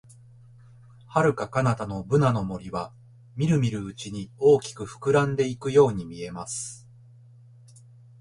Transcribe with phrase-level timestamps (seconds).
[1.13, 2.91] 遥か彼方のブナの森は、
[3.35, 6.87] みるみるうちに大きく膨らんでいくように見えます。